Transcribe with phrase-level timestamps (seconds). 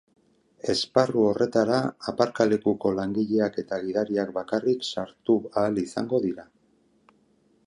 [0.73, 1.81] Esparru horretara
[2.13, 6.53] aparkalekuko langileak eta gidariak bakarrik sartu ahal izango dira.